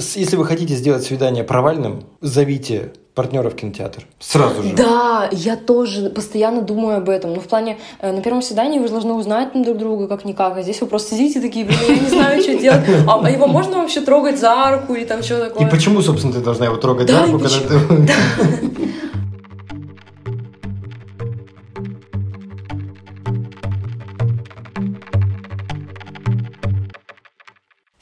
[0.00, 4.06] Если вы хотите сделать свидание провальным, зовите партнера в кинотеатр.
[4.18, 4.74] Сразу же.
[4.74, 7.34] Да, я тоже постоянно думаю об этом.
[7.34, 10.62] Ну, в плане, э, на первом свидании вы же должны узнать друг друга как-никак, а
[10.62, 12.80] здесь вы просто сидите такие, блин, я не знаю, что делать.
[13.06, 15.66] А, а его можно вообще трогать за руку или там что такое?
[15.66, 18.69] И почему, собственно, ты должна его трогать за руку, когда ты...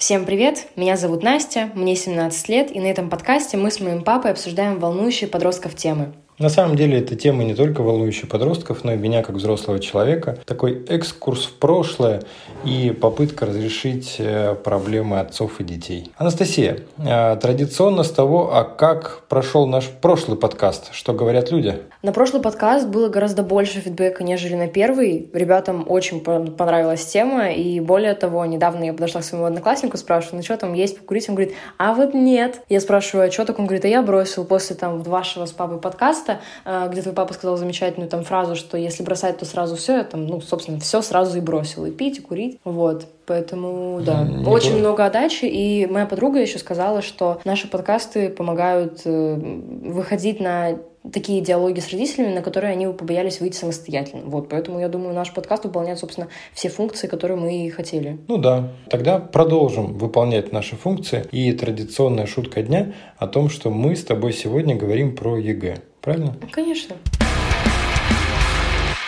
[0.08, 0.68] Всем привет!
[0.74, 4.78] Меня зовут Настя, мне 17 лет, и на этом подкасте мы с моим папой обсуждаем
[4.78, 6.14] волнующие подростков темы.
[6.38, 10.38] На самом деле эта тема не только волнующая подростков, но и меня как взрослого человека.
[10.44, 12.22] Такой экскурс в прошлое
[12.64, 16.12] и попытка разрешить э, проблемы отцов и детей.
[16.16, 21.82] Анастасия, э, традиционно с того, а как прошел наш прошлый подкаст, что говорят люди?
[22.02, 25.28] На прошлый подкаст было гораздо больше фидбэка, нежели на первый.
[25.32, 30.42] Ребятам очень понравилась тема, и более того, недавно я подошла к своему однокласснику, спрашиваю, ну
[30.44, 31.28] что там есть покурить?
[31.28, 32.60] Он говорит, а вот нет.
[32.68, 33.58] Я спрашиваю, а что так?
[33.58, 37.14] Он говорит, а я бросил после там вашего с папой подкаста, подкаста, э, где твой
[37.14, 40.78] папа сказал замечательную там фразу, что если бросать, то сразу все, я там, ну, собственно,
[40.80, 43.06] все сразу и бросил, и пить, и курить, вот.
[43.26, 44.78] Поэтому, да, не очень было.
[44.78, 45.44] много отдачи.
[45.44, 50.78] И моя подруга еще сказала, что наши подкасты помогают э, выходить на
[51.12, 54.22] такие диалоги с родителями, на которые они побоялись выйти самостоятельно.
[54.26, 58.18] Вот, поэтому я думаю, наш подкаст выполняет, собственно, все функции, которые мы и хотели.
[58.28, 61.24] Ну да, тогда продолжим выполнять наши функции.
[61.32, 65.78] И традиционная шутка дня о том, что мы с тобой сегодня говорим про ЕГЭ.
[66.00, 66.36] Правильно?
[66.52, 66.96] Конечно.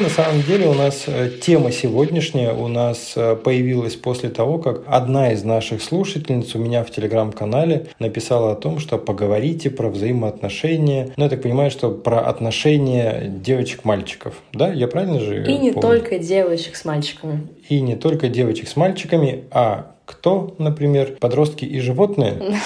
[0.00, 4.80] На самом деле у нас э, тема сегодняшняя у нас э, появилась после того, как
[4.86, 11.12] одна из наших слушательниц у меня в телеграм-канале написала о том, что поговорите про взаимоотношения.
[11.18, 14.36] Ну, я так понимаю, что про отношения девочек-мальчиков.
[14.54, 17.46] Да, я правильно же И не только девочек с мальчиками.
[17.68, 22.58] И не только девочек с мальчиками, а кто, например, подростки и животные?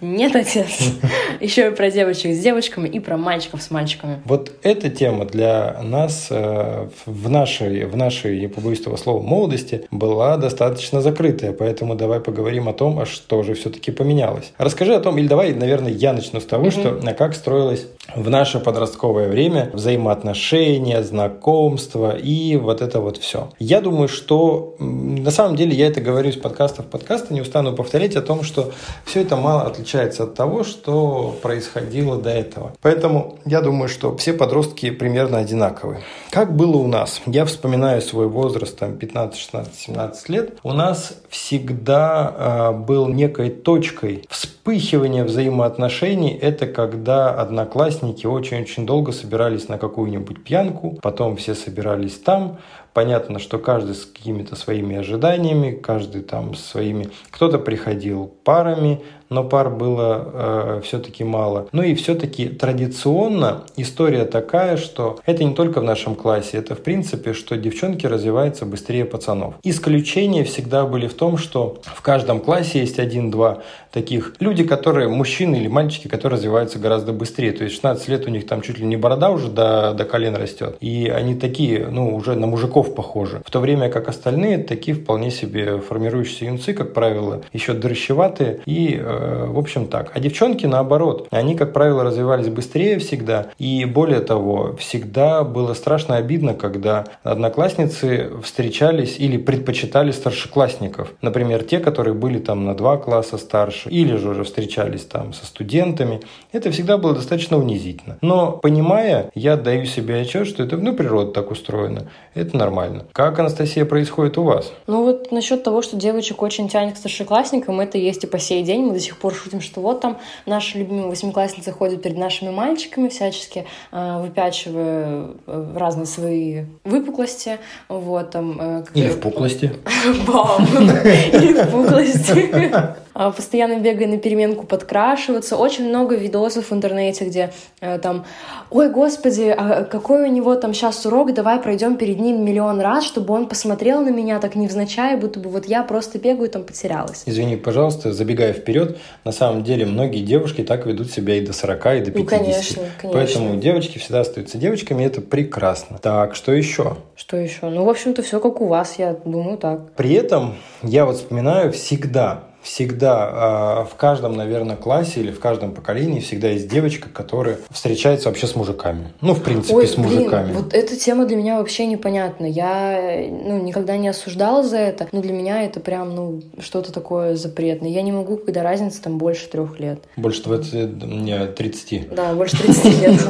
[0.00, 0.68] Нет, отец.
[1.40, 4.20] Еще и про девочек с девочками и про мальчиков с мальчиками.
[4.24, 9.86] Вот эта тема для нас э, в нашей, в нашей, не побоюсь этого слова, молодости
[9.90, 11.52] была достаточно закрытая.
[11.52, 14.52] Поэтому давай поговорим о том, а что же все-таки поменялось.
[14.58, 18.28] Расскажи о том, или давай, наверное, я начну с того, что а как строилось в
[18.28, 23.50] наше подростковое время взаимоотношения, знакомства и вот это вот все.
[23.58, 27.34] Я думаю, что на самом деле я это говорю говорю из подкаста в подкаст, и
[27.34, 28.72] не устану повторять о том, что
[29.04, 32.72] все это мало отличается от того, что происходило до этого.
[32.80, 36.00] Поэтому я думаю, что все подростки примерно одинаковые.
[36.30, 37.20] Как было у нас?
[37.26, 40.58] Я вспоминаю свой возраст, там 15, 16, 17 лет.
[40.62, 46.38] У нас всегда э, был некой точкой вспыхивания взаимоотношений.
[46.40, 52.58] Это когда одноклассники очень-очень долго собирались на какую-нибудь пьянку, потом все собирались там,
[52.94, 57.10] Понятно, что каждый с какими-то своими ожиданиями, каждый там своими...
[57.30, 61.68] Кто-то приходил парами, но пар было э, все-таки мало.
[61.72, 66.82] Ну и все-таки традиционно история такая, что это не только в нашем классе, это в
[66.82, 69.54] принципе, что девчонки развиваются быстрее пацанов.
[69.62, 73.62] Исключения всегда были в том, что в каждом классе есть один-два
[73.94, 77.52] таких люди, которые, мужчины или мальчики, которые развиваются гораздо быстрее.
[77.52, 80.34] То есть 16 лет у них там чуть ли не борода уже до, до колен
[80.34, 80.76] растет.
[80.80, 83.40] И они такие, ну, уже на мужиков похожи.
[83.46, 88.98] В то время как остальные такие вполне себе формирующиеся юнцы, как правило, еще дрыщеватые и
[89.00, 89.13] э,
[89.48, 90.12] в общем так.
[90.14, 91.28] А девчонки наоборот.
[91.30, 93.48] Они, как правило, развивались быстрее всегда.
[93.58, 101.12] И более того, всегда было страшно обидно, когда одноклассницы встречались или предпочитали старшеклассников.
[101.20, 105.46] Например, те, которые были там на два класса старше, или же уже встречались там со
[105.46, 106.20] студентами.
[106.52, 108.18] Это всегда было достаточно унизительно.
[108.20, 112.08] Но понимая, я даю себе отчет, что это, ну, природа так устроена.
[112.34, 113.06] Это нормально.
[113.12, 114.72] Как, Анастасия, происходит у вас?
[114.86, 118.62] Ну вот насчет того, что девочек очень тянет к старшеклассникам, это есть и по сей
[118.62, 118.82] день.
[118.82, 123.08] Мы до сих пор шутим, что вот там наши любимые восьмиклассницы ходят перед нашими мальчиками,
[123.08, 127.58] всячески э, выпячивая э, разные свои выпуклости.
[127.88, 129.72] Вот, там, э, Или впуклости.
[130.26, 130.64] Бам!
[131.34, 132.94] Или впуклости.
[133.14, 135.56] А, постоянно бегая на переменку подкрашиваться.
[135.56, 138.24] Очень много видосов в интернете, где э, там,
[138.70, 143.04] ой, господи, а какой у него там сейчас урок, давай пройдем перед ним миллион раз,
[143.04, 147.22] чтобы он посмотрел на меня так невзначай, будто бы вот я просто бегаю там потерялась.
[147.24, 148.93] Извини, пожалуйста, забегая вперед,
[149.24, 152.16] на самом деле многие девушки так ведут себя и до 40, и до 50.
[152.16, 153.10] Ну, конечно, конечно.
[153.12, 155.98] Поэтому девочки всегда остаются девочками, и это прекрасно.
[155.98, 156.96] Так, что еще?
[157.16, 157.68] Что еще?
[157.68, 159.92] Ну, в общем-то, все как у вас, я думаю так.
[159.92, 165.72] При этом я вот вспоминаю всегда, всегда э, в каждом, наверное, классе или в каждом
[165.72, 169.12] поколении всегда есть девочка, которая встречается вообще с мужиками.
[169.20, 170.46] Ну, в принципе, Ой, с мужиками.
[170.46, 172.46] Блин, вот эта тема для меня вообще непонятна.
[172.46, 177.36] Я ну, никогда не осуждала за это, но для меня это прям ну, что-то такое
[177.36, 177.90] запретное.
[177.90, 180.00] Я не могу, когда разница там больше трех лет.
[180.16, 182.14] Больше 20, не, 30.
[182.14, 183.20] Да, больше 30 лет.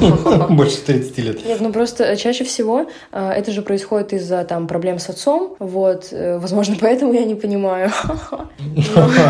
[0.50, 1.44] Больше 30 лет.
[1.44, 5.56] Нет, ну просто чаще всего э, это же происходит из-за там проблем с отцом.
[5.58, 7.90] Вот, э, возможно, поэтому я не понимаю.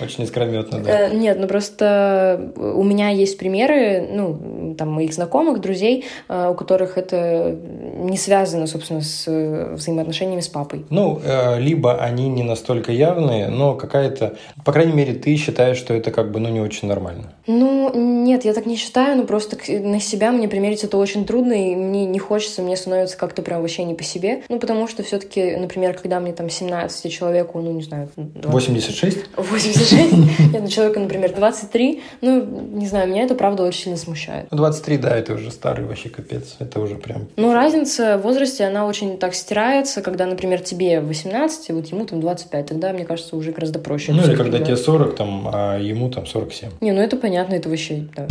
[0.00, 1.08] Очень искрометно, да.
[1.08, 6.98] Э, нет, ну просто у меня есть примеры, ну, там, моих знакомых, друзей, у которых
[6.98, 7.56] это
[7.96, 9.26] не связано, собственно, с
[9.74, 10.84] взаимоотношениями с папой.
[10.90, 11.20] Ну,
[11.58, 16.32] либо они не настолько явные, но какая-то, по крайней мере, ты считаешь, что это как
[16.32, 17.32] бы, ну, не очень нормально.
[17.46, 21.52] Ну, нет, я так не считаю, но просто на себя мне примерить это очень трудно,
[21.52, 24.42] и мне не хочется, мне становится как-то прям вообще не по себе.
[24.48, 28.08] Ну, потому что все таки например, когда мне там 17 человеку, ну, не знаю...
[28.16, 28.81] 20...
[28.82, 29.26] 86?
[29.36, 30.12] 86?
[30.52, 34.46] Нет, ну, человека, например, 23, ну, не знаю, меня это, правда, очень сильно смущает.
[34.50, 37.28] 23, да, это уже старый вообще капец, это уже прям...
[37.36, 42.20] Ну, разница в возрасте, она очень так стирается, когда, например, тебе 18, вот ему там
[42.20, 44.12] 25, тогда, мне кажется, уже гораздо проще.
[44.12, 46.70] Ну, или когда тебе 40, там, а ему там 47.
[46.80, 48.26] Не, ну это понятно, это вообще, да.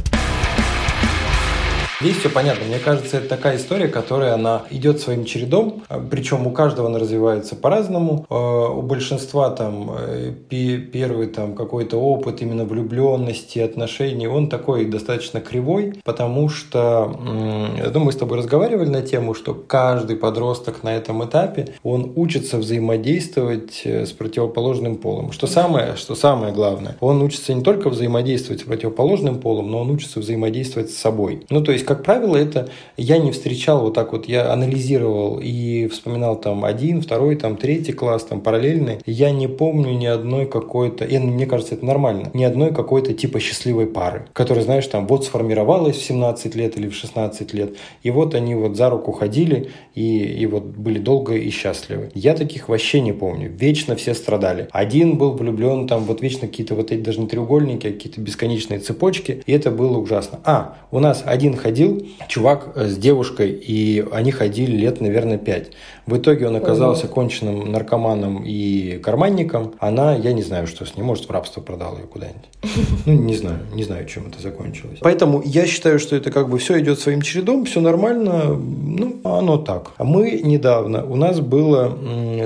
[2.01, 2.65] Здесь все понятно.
[2.65, 7.55] Мне кажется, это такая история, которая она идет своим чередом, причем у каждого она развивается
[7.55, 8.25] по-разному.
[8.27, 15.41] А, у большинства там э, первый там какой-то опыт именно влюбленности, отношений, он такой достаточно
[15.41, 17.19] кривой, потому что,
[17.77, 22.13] я думаю, мы с тобой разговаривали на тему, что каждый подросток на этом этапе, он
[22.15, 25.31] учится взаимодействовать э, с противоположным полом.
[25.31, 29.91] Что самое, что самое главное, он учится не только взаимодействовать с противоположным полом, но он
[29.91, 31.45] учится взаимодействовать с собой.
[31.51, 35.87] Ну, то есть, как правило, это я не встречал вот так вот, я анализировал и
[35.87, 38.99] вспоминал там один, второй, там третий класс, там параллельный.
[39.05, 43.41] Я не помню ни одной какой-то, и мне кажется, это нормально, ни одной какой-то типа
[43.41, 48.09] счастливой пары, которая, знаешь, там вот сформировалась в 17 лет или в 16 лет, и
[48.09, 52.09] вот они вот за руку ходили и, и вот были долго и счастливы.
[52.13, 53.51] Я таких вообще не помню.
[53.51, 54.69] Вечно все страдали.
[54.71, 58.79] Один был влюблен, там вот вечно какие-то вот эти даже не треугольники, а какие-то бесконечные
[58.79, 60.39] цепочки, и это было ужасно.
[60.45, 65.71] А, у нас один ходил ходил чувак с девушкой, и они ходили лет, наверное, пять.
[66.05, 69.73] В итоге он оказался конченным наркоманом и карманником.
[69.79, 72.49] Она, я не знаю, что с ней, может, в рабство продала ее куда-нибудь.
[73.05, 74.99] Ну, не знаю, не знаю, чем это закончилось.
[75.01, 79.57] Поэтому я считаю, что это как бы все идет своим чередом, все нормально, ну, оно
[79.57, 79.91] так.
[79.97, 81.97] А мы недавно, у нас было,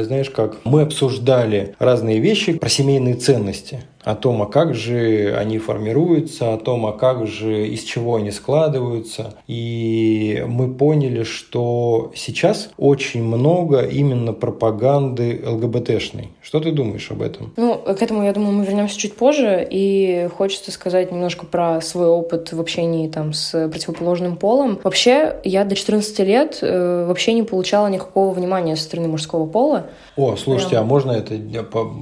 [0.01, 5.57] знаешь как, мы обсуждали разные вещи про семейные ценности о том, а как же они
[5.57, 9.33] формируются, о том, а как же, из чего они складываются.
[9.47, 16.29] И мы поняли, что сейчас очень много именно пропаганды ЛГБТшной.
[16.41, 17.51] Что ты думаешь об этом?
[17.57, 19.67] Ну, к этому, я думаю, мы вернемся чуть позже.
[19.69, 24.79] И хочется сказать немножко про свой опыт в общении там, с противоположным полом.
[24.83, 29.87] Вообще, я до 14 лет э, вообще не получала никакого внимания со стороны мужского пола.
[30.15, 30.83] О, слушайте, Прям...
[30.83, 31.33] а можно это...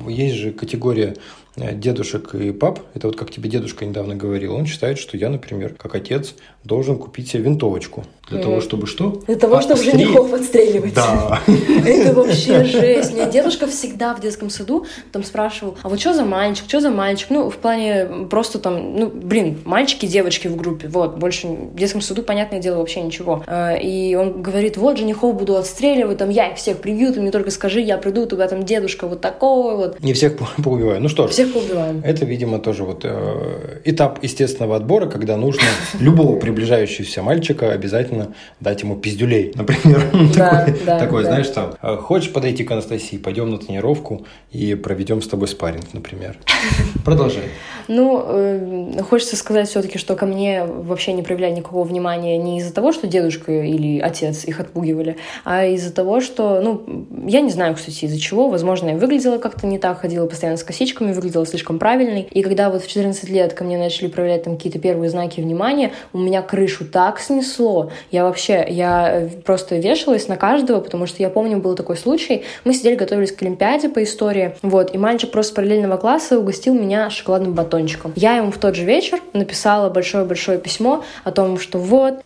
[0.09, 1.15] Есть же категория
[1.55, 5.75] дедушек и пап, это вот как тебе дедушка недавно говорил, он считает, что я, например,
[5.77, 6.33] как отец,
[6.63, 8.03] должен купить себе винтовочку.
[8.29, 8.43] Для mm.
[8.43, 9.21] того, чтобы что?
[9.27, 9.99] Для того, чтобы Отстрел...
[9.99, 10.93] женихов отстреливать.
[10.93, 11.41] Да.
[11.85, 13.13] Это вообще жесть.
[13.13, 16.89] Меня дедушка всегда в детском саду там спрашивал, а вот что за мальчик, что за
[16.89, 17.27] мальчик?
[17.29, 22.01] Ну, в плане просто там, ну, блин, мальчики, девочки в группе, вот, больше в детском
[22.01, 23.43] саду, понятное дело, вообще ничего.
[23.45, 27.31] А, и он говорит, вот, женихов буду отстреливать, там, я их всех прибью, ты мне
[27.31, 29.99] только скажи, я приду, у тебя там дедушка вот такой вот.
[29.99, 31.01] Не всех поубиваю.
[31.01, 31.31] Ну что ж.
[31.31, 32.01] Всех поубиваем.
[32.03, 35.63] Это, видимо, тоже вот э, этап естественного отбора, когда нужно
[35.99, 40.03] любого приближающегося мальчика обязательно дать ему пиздюлей, например.
[40.85, 45.47] Такой, знаешь, там, «А хочешь подойти к Анастасии, пойдем на тренировку и проведем с тобой
[45.47, 46.37] спарринг, например.
[47.05, 47.43] Продолжай.
[47.87, 52.73] Ну, э, хочется сказать все-таки, что ко мне вообще не проявляли никакого внимания не из-за
[52.73, 57.75] того, что дедушка или отец их отпугивали, а из-за того, что, ну, я не знаю,
[57.75, 58.49] кстати, из-за чего.
[58.49, 62.27] Возможно, я выглядела как-то не так, ходила постоянно с косичками, выглядела слишком правильной.
[62.31, 65.91] И когда вот в 14 лет ко мне начали проявлять там какие-то первые знаки внимания,
[66.13, 67.91] у меня крышу так снесло.
[68.11, 72.43] Я вообще, я просто вешалась на каждого, потому что я помню, был такой случай.
[72.63, 77.09] Мы сидели, готовились к Олимпиаде по истории, вот, и мальчик просто параллельного класса угостил меня
[77.09, 78.13] шоколадным батончиком.
[78.15, 82.23] Я ему в тот же вечер написала большое-большое письмо о том, что вот,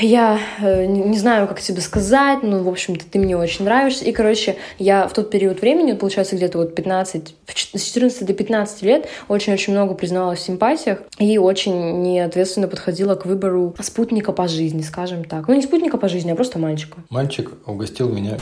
[0.00, 4.04] я э, не знаю, как тебе сказать, ну, в общем-то, ты мне очень нравишься.
[4.04, 7.34] И, короче, я в тот период времени, получается, где-то вот 15,
[7.74, 8.49] с 14 до 15
[8.82, 14.82] лет очень-очень много признавалась в симпатиях и очень неответственно подходила к выбору спутника по жизни,
[14.82, 15.48] скажем так.
[15.48, 16.98] Ну, не спутника по жизни, а просто мальчика.
[17.08, 18.36] Мальчик угостил меня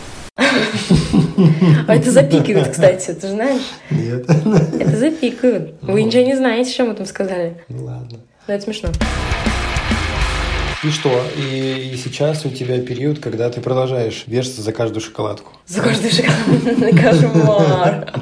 [1.87, 3.63] А это запикивают, кстати, ты знаешь?
[3.91, 4.29] Нет.
[4.29, 5.75] Это запикивают.
[5.83, 7.63] Вы ничего не знаете, что мы там сказали.
[7.69, 8.19] Ну ладно.
[8.47, 8.91] Но это смешно.
[10.85, 11.11] И что?
[11.37, 15.53] И, и сейчас у тебя период, когда ты продолжаешь вешаться за каждую шоколадку.
[15.67, 16.97] За каждую шоколадку.
[16.97, 18.15] Кошмар.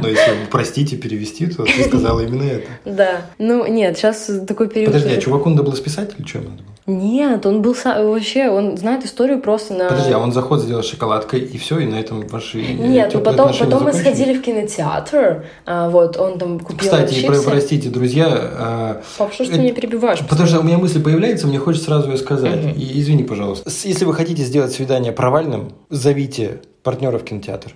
[0.00, 2.68] Но если простите перевести, то ты сказала именно это.
[2.84, 3.26] Да.
[3.38, 4.92] Ну, нет, сейчас такой период...
[4.92, 6.71] Подожди, а чуваку надо было списать или что надо было?
[6.86, 9.88] Нет, он был вообще, он знает историю просто на...
[9.88, 13.52] Подожди, а он заход сделал шоколадкой, и все, и на этом ваши Нет, ну потом,
[13.56, 17.48] потом мы сходили в кинотеатр, а, вот, он там купил Кстати, чипсы.
[17.48, 18.26] простите, друзья...
[18.28, 20.20] А, Пап, что ж ты меня перебиваешь?
[20.28, 22.64] Потому что у меня мысль появляется, мне хочется сразу ее сказать.
[22.64, 22.74] Угу.
[22.76, 23.70] И извини, пожалуйста.
[23.84, 27.74] Если вы хотите сделать свидание провальным, зовите партнера в кинотеатр.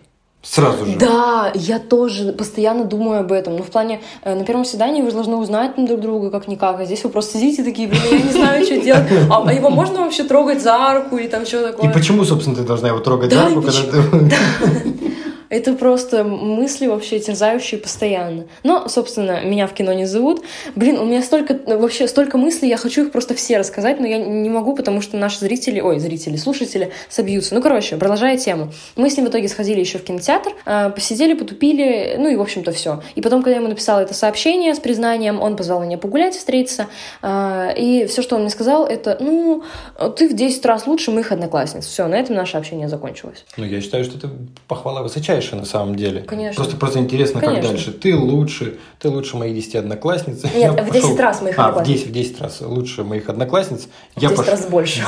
[0.49, 0.97] Сразу же.
[0.97, 3.57] Да, я тоже постоянно думаю об этом.
[3.57, 7.03] Ну, в плане, э, на первом свидании вы должны узнать друг друга как-никак, а здесь
[7.05, 9.03] вы просто сидите такие, блин, я не знаю, что делать.
[9.31, 11.91] А, а его можно вообще трогать за руку или там что такое?
[11.91, 15.06] И почему, собственно, ты должна его трогать да, за руку, когда ты...
[15.49, 18.47] Это просто мысли вообще терзающие постоянно.
[18.62, 20.43] Но, собственно, меня в кино не зовут.
[20.75, 24.19] Блин, у меня столько, вообще столько мыслей, я хочу их просто все рассказать, но я
[24.19, 27.55] не могу, потому что наши зрители, ой, зрители, слушатели собьются.
[27.55, 28.73] Ну, короче, продолжая тему.
[28.97, 32.41] Мы с ним в итоге сходили еще в кинотеатр, а, посидели, потупили, ну и, в
[32.41, 33.03] общем-то, все.
[33.15, 36.88] И потом, когда я ему написала это сообщение с признанием, он позвал меня погулять, встретиться,
[37.23, 39.62] а, и все, что он мне сказал, это, ну,
[40.17, 41.87] ты в 10 раз лучше моих одноклассниц.
[41.87, 43.45] Все, на этом наше общение закончилось.
[43.57, 44.31] Ну, я считаю, что это
[44.67, 46.23] похвала высочайшая дальше на самом деле.
[46.23, 46.57] Конечно.
[46.57, 47.62] Просто, просто интересно, Конечно.
[47.62, 47.93] как дальше.
[47.93, 50.43] Ты лучше, ты лучше моих 10 одноклассниц.
[50.45, 51.16] Нет, я в 10 пошел...
[51.19, 52.00] раз моих а, одноклассниц.
[52.00, 53.88] в 10, в 10 раз лучше моих одноклассниц.
[54.14, 54.49] В я 10 пош...
[54.49, 55.00] раз больше.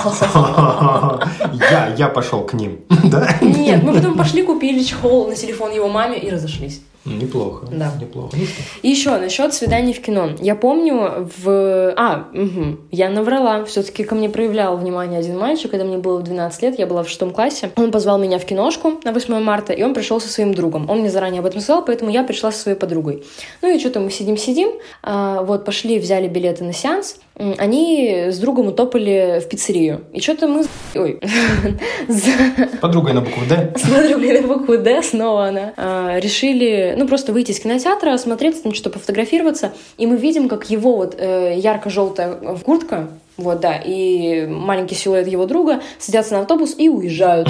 [1.71, 3.39] я, я пошел к ним, да?
[3.41, 6.83] Нет, мы потом пошли, купили чехол на телефон его маме и разошлись.
[7.05, 7.67] Неплохо.
[7.71, 7.93] Да.
[8.01, 8.37] Неплохо.
[8.83, 10.31] И еще насчет свиданий в кино.
[10.41, 11.95] Я помню в...
[11.97, 13.65] А, угу, я наврала.
[13.65, 17.03] Все-таки ко мне проявлял внимание один мальчик, когда мне было в 12 лет, я была
[17.03, 17.71] в шестом классе.
[17.77, 20.89] Он позвал меня в киношку на 8 марта, и он пришел со своим другом.
[20.91, 23.25] Он мне заранее об этом сказал, поэтому я пришла со своей подругой.
[23.63, 24.71] Ну и что-то мы сидим-сидим,
[25.03, 30.03] а, вот пошли, взяли билеты на сеанс, они с другом утопали в пиццерию.
[30.13, 30.65] И что-то мы...
[30.95, 31.21] Ой.
[32.09, 33.75] С подругой на букву «Д».
[33.77, 35.73] С подругой на букву «Д» снова она.
[35.77, 39.73] А, решили, ну, просто выйти из кинотеатра, осмотреться, там что-то пофотографироваться.
[39.97, 45.47] И мы видим, как его вот э, ярко-желтая куртка, вот, да, и маленький силуэт его
[45.47, 47.49] друга садятся на автобус и уезжают.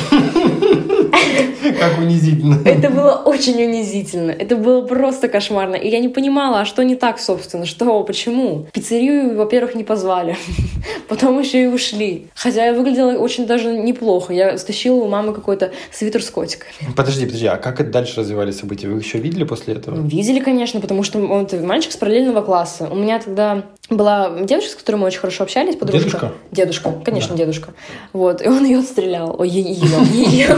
[1.80, 2.60] Как унизительно.
[2.64, 4.30] Это было очень унизительно.
[4.30, 5.76] Это было просто кошмарно.
[5.76, 8.66] И я не понимала, а что не так, собственно, что, почему.
[8.72, 10.36] Пиццерию, во-первых, не позвали.
[11.08, 12.28] Потом еще и ушли.
[12.34, 14.32] Хотя я выглядела очень даже неплохо.
[14.32, 16.70] Я стащила у мамы какой-то свитер с котиками.
[16.94, 18.88] Подожди, подожди, а как это дальше развивались события?
[18.88, 20.06] Вы еще видели после этого?
[20.06, 22.88] Видели, конечно, потому что он мальчик с параллельного класса.
[22.90, 26.08] У меня тогда была девушка, с которой мы очень хорошо общались, подружка.
[26.08, 26.32] Дедушка?
[26.50, 27.38] Дедушка, конечно, да.
[27.38, 27.74] дедушка.
[28.12, 29.34] Вот, и он ее отстрелял.
[29.38, 29.76] Ой, ее,
[30.12, 30.56] ее.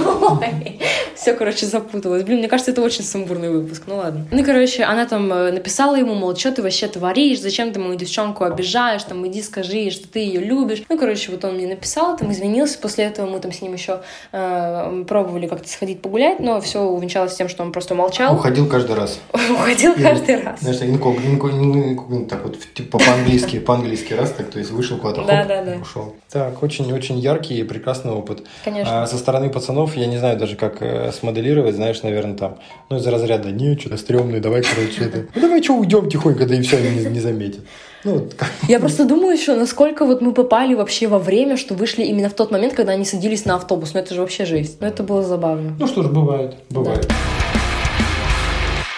[1.21, 2.23] Все, короче, запуталось.
[2.23, 3.83] Блин, мне кажется, это очень сумбурный выпуск.
[3.87, 4.27] Ну ладно.
[4.31, 7.95] Ну, короче, она там э, написала ему, мол, что ты вообще творишь, зачем ты мою
[7.97, 10.83] девчонку обижаешь, там, иди скажи, что ты ее любишь.
[10.89, 12.79] Ну, короче, вот он мне написал, там, извинился.
[12.79, 14.01] После этого мы там с ним еще
[14.33, 18.35] э, пробовали как-то сходить погулять, но все увенчалось тем, что он просто молчал.
[18.35, 19.21] Уходил каждый раз.
[19.51, 20.61] Уходил каждый раз.
[20.61, 25.71] Знаешь, инкогнито, так вот, типа по-английски, по-английски раз, так, то есть вышел куда-то, да, да,
[25.77, 25.83] да.
[25.83, 26.15] ушел.
[26.31, 28.43] Так, очень-очень яркий и прекрасный опыт.
[28.65, 29.03] Конечно.
[29.03, 32.97] А со стороны пацанов, я не знаю даже, как э, смоделировать, знаешь, наверное, там, ну,
[32.97, 36.63] из разряда, не, что-то стрёмный, давай, короче, это, ну, давай, что, уйдем тихонько, да и
[36.63, 37.61] все, не, не заметят.
[38.05, 38.29] Ну,
[38.69, 42.35] Я просто думаю еще, насколько вот мы попали вообще во время, что вышли именно в
[42.35, 43.93] тот момент, когда они садились на автобус.
[43.93, 44.79] Ну, это же вообще жесть.
[44.81, 45.77] Ну, это было забавно.
[45.79, 47.07] Ну, что ж, бывает, бывает.
[47.09, 47.40] Да.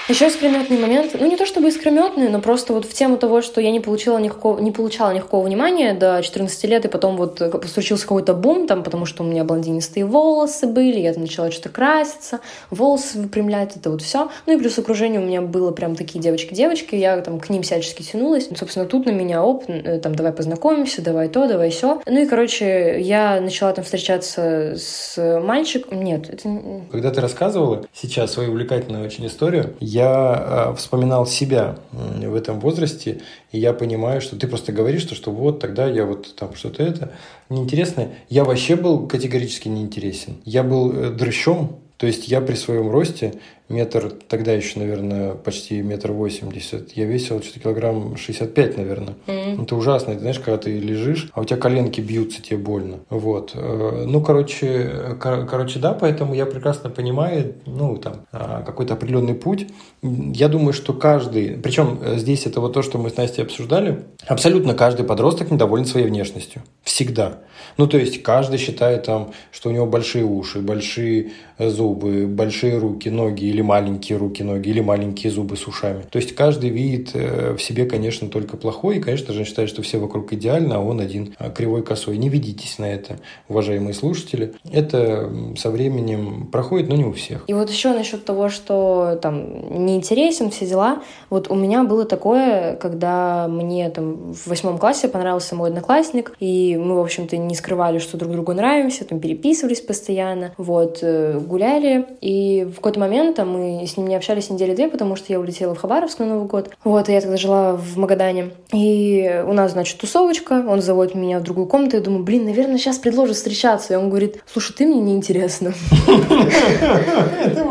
[0.09, 3.61] Еще искрометный момент, ну не то чтобы искрометный, но просто вот в тему того, что
[3.61, 7.41] я не получила никакого, не получала никакого внимания до 14 лет, и потом вот
[7.73, 11.69] случился какой-то бум там, потому что у меня блондинистые волосы были, я там начала что-то
[11.69, 12.41] краситься,
[12.71, 14.29] волосы выпрямлять, это вот все.
[14.47, 18.03] Ну и плюс окружение у меня было прям такие девочки-девочки, я там к ним всячески
[18.03, 18.49] тянулась.
[18.51, 22.03] И, собственно, тут на меня оп, э, там, давай познакомимся, давай то, давай все.
[22.07, 26.03] Ну и, короче, я начала там встречаться с мальчиком.
[26.03, 26.83] Нет, это...
[26.91, 33.21] Когда ты рассказывала сейчас свою увлекательную очень историю, я э, вспоминал себя в этом возрасте,
[33.53, 36.83] и я понимаю, что ты просто говоришь, что, что вот тогда я вот там что-то
[36.83, 37.13] это
[37.51, 38.09] неинтересное.
[38.31, 40.37] Я вообще был категорически неинтересен.
[40.45, 43.35] Я был э, дрыщом, то есть я при своем росте
[43.73, 46.93] метр, тогда еще, наверное, почти метр восемьдесят.
[46.93, 49.15] Я весил что-то килограмм 65, наверное.
[49.27, 49.63] Mm-hmm.
[49.63, 50.15] Это ужасно.
[50.15, 53.01] Ты знаешь, когда ты лежишь, а у тебя коленки бьются, тебе больно.
[53.11, 53.53] Вот.
[53.55, 59.35] Э, ну, короче, кор- короче, да, поэтому я прекрасно понимаю, ну, там, а, какой-то определенный
[59.35, 59.69] путь.
[60.03, 64.05] Я думаю, что каждый, причем э, здесь это вот то, что мы с Настей обсуждали,
[64.27, 66.63] абсолютно каждый подросток недоволен своей внешностью.
[66.83, 67.39] Всегда.
[67.79, 73.09] Ну, то есть каждый считает там, что у него большие уши, большие зубы, большие руки,
[73.09, 76.03] ноги, или маленькие руки, ноги, или маленькие зубы с ушами.
[76.11, 79.69] То есть каждый видит э, в себе, конечно, только плохое, и, конечно же, он считает,
[79.69, 82.17] что все вокруг идеальны, а он один а, кривой косой.
[82.19, 84.55] Не ведитесь на это, уважаемые слушатели.
[84.71, 87.45] Это со временем проходит, но не у всех.
[87.47, 91.03] И вот еще насчет того, что там неинтересен, все дела.
[91.31, 96.77] Вот у меня было такое, когда мне там в восьмом классе понравился мой одноклассник, и
[96.77, 102.07] мы, в общем-то, не скрывали, что друг другу нравимся, там переписывались постоянно, вот, э, гуляли,
[102.21, 105.39] и в какой-то момент там, мы с ним не общались недели две, потому что я
[105.39, 109.53] улетела в Хабаровск на Новый год, вот, и я тогда жила в Магадане, и у
[109.53, 113.37] нас, значит, тусовочка, он заводит меня в другую комнату, я думаю, блин, наверное, сейчас предложит
[113.37, 115.73] встречаться, и он говорит, слушай, ты мне не интересно.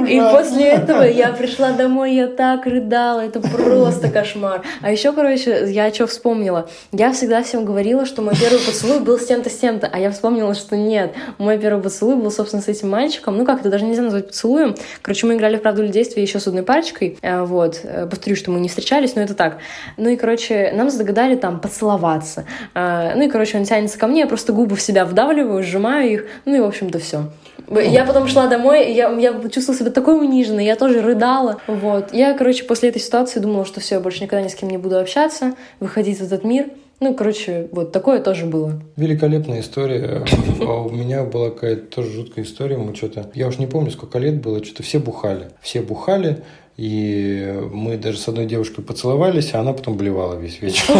[0.07, 4.63] И после этого я пришла домой, я так рыдала, это просто кошмар.
[4.81, 6.69] А еще, короче, я что вспомнила?
[6.91, 10.11] Я всегда всем говорила, что мой первый поцелуй был с тем-то, с тем-то, а я
[10.11, 11.13] вспомнила, что нет.
[11.37, 13.37] Мой первый поцелуй был, собственно, с этим мальчиком.
[13.37, 14.75] Ну как, это даже нельзя назвать поцелуем.
[15.01, 17.17] Короче, мы играли правду или действие еще с одной парочкой.
[17.21, 17.81] Э, вот.
[17.83, 19.59] Э, повторю, что мы не встречались, но это так.
[19.97, 22.45] Ну и, короче, нам загадали там поцеловаться.
[22.73, 26.11] Э, ну и, короче, он тянется ко мне, я просто губы в себя вдавливаю, сжимаю
[26.11, 26.25] их.
[26.45, 27.25] Ну и, в общем-то, все.
[27.69, 31.61] Я потом шла домой, я, я чувствовала себя такой униженной, я тоже рыдала.
[31.67, 32.13] Вот.
[32.13, 34.77] Я, короче, после этой ситуации думала, что все, я больше никогда ни с кем не
[34.77, 36.67] буду общаться, выходить в этот мир.
[37.01, 38.79] Ну, короче, вот такое тоже было.
[38.95, 40.23] Великолепная история.
[40.61, 42.77] А у меня была какая-то тоже жуткая история.
[42.77, 43.31] Мы что-то...
[43.33, 44.63] Я уж не помню, сколько лет было.
[44.63, 45.49] Что-то все бухали.
[45.61, 46.43] Все бухали.
[46.77, 50.85] И мы даже с одной девушкой поцеловались, а она потом блевала весь вечер.
[50.91, 50.97] У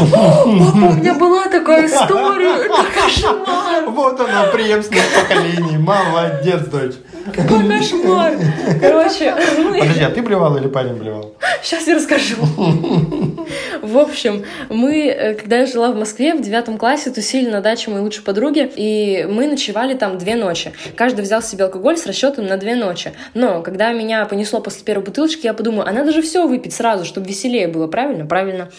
[0.96, 2.66] меня была такая история.
[2.66, 3.90] Это кошмар.
[3.90, 5.78] Вот она, преемственность поколений.
[5.78, 6.96] Молодец, дочь.
[7.34, 8.34] Какой кошмар.
[8.82, 9.36] Короче.
[9.80, 11.36] Подожди, а ты блевал или парень блевал?
[11.64, 12.36] Сейчас я расскажу.
[13.82, 17.92] В общем, мы, э, когда я жила в Москве, в девятом классе тусили на даче
[17.92, 20.72] моей лучшей подруги, и мы ночевали там две ночи.
[20.96, 23.14] Каждый взял себе алкоголь с расчетом на две ночи.
[23.34, 27.06] Но когда меня понесло после первой бутылочки, я подумала, а надо же все выпить сразу,
[27.06, 28.26] чтобы веселее было, правильно?
[28.26, 28.70] Правильно.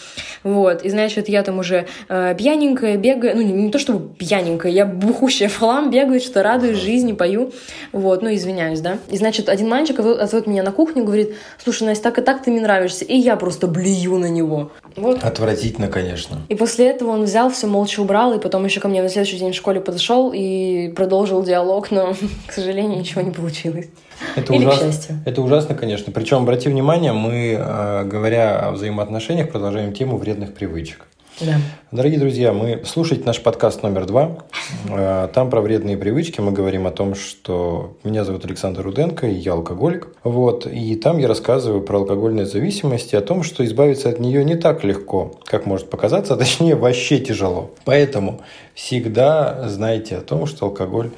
[0.42, 0.82] Вот.
[0.82, 4.86] И значит, я там уже э, пьяненькая бегаю, ну не, не то чтобы пьяненькая, я
[4.86, 7.52] бухущая в хлам бегаю, что радуюсь жизни, пою.
[7.92, 8.98] Вот, ну извиняюсь, да.
[9.10, 12.50] И значит, один мальчик отводит меня на кухню, говорит, слушай, Настя, так и так ты
[12.50, 13.04] мне нравишься.
[13.04, 14.70] И я просто блюю на него.
[14.96, 15.22] Вот.
[15.22, 16.38] Отвратительно, конечно.
[16.48, 19.38] И после этого он взял, все молча убрал, и потом еще ко мне на следующий
[19.38, 22.14] день в школе подошел и продолжил диалог, но,
[22.46, 23.88] к сожалению, ничего не получилось.
[24.36, 25.08] Это, Или ужас...
[25.24, 26.12] это ужасно, конечно.
[26.12, 31.06] Причем, обрати внимание, мы, э, говоря о взаимоотношениях, продолжаем тему вредных привычек.
[31.40, 31.56] Да.
[31.90, 34.38] Дорогие друзья, мы слушайте наш подкаст номер два.
[34.88, 39.34] Э, там про вредные привычки мы говорим о том, что меня зовут Александр Руденко, и
[39.34, 40.08] я алкоголик.
[40.24, 44.44] Вот, и там я рассказываю про алкогольную зависимость и о том, что избавиться от нее
[44.44, 47.70] не так легко, как может показаться, а точнее вообще тяжело.
[47.84, 48.40] Поэтому
[48.74, 51.10] всегда знайте о том, что алкоголь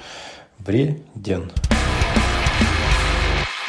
[0.58, 1.50] вреден.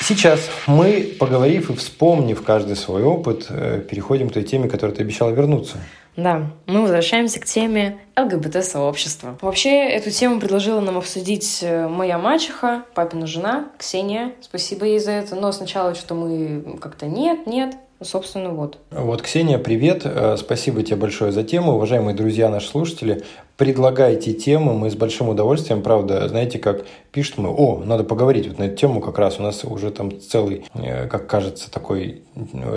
[0.02, 5.02] Сейчас мы, поговорив и вспомнив каждый свой опыт, э, переходим к той теме, которой ты
[5.02, 5.78] обещала вернуться.
[6.18, 9.38] Да, мы возвращаемся к теме ЛГБТ-сообщества.
[9.42, 14.32] Вообще, эту тему предложила нам обсудить э, моя мачеха, папина жена, Ксения.
[14.40, 15.36] Спасибо ей за это.
[15.36, 17.76] Но сначала что мы как-то нет, нет.
[18.02, 18.78] Собственно, вот.
[18.92, 20.04] Вот, Ксения, привет.
[20.06, 21.74] Э, спасибо тебе большое за тему.
[21.74, 23.24] Уважаемые друзья, наши слушатели,
[23.58, 28.60] предлагайте темы, мы с большим удовольствием, правда, знаете, как пишут мы, о, надо поговорить вот
[28.60, 32.22] на эту тему как раз, у нас уже там целый, э, как кажется, такой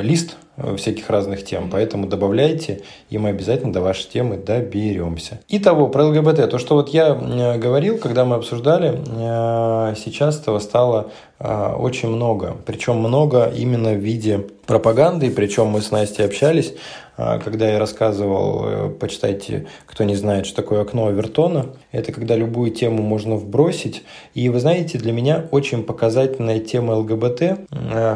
[0.00, 0.36] лист
[0.76, 5.40] всяких разных тем, поэтому добавляйте, и мы обязательно до вашей темы доберемся.
[5.48, 11.10] Итого, про ЛГБТ, то, что вот я говорил, когда мы обсуждали, э, сейчас этого стало
[11.38, 16.74] э, очень много, причем много именно в виде пропаганды, причем мы с Настей общались, э,
[17.18, 23.02] когда я рассказывал, почитайте, кто не знает, что такое окно Авертона, это когда любую тему
[23.02, 24.04] можно вбросить,
[24.34, 27.68] и вы знаете, для меня очень показательная тема ЛГБТ,